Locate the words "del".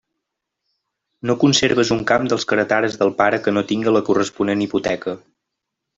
3.03-3.13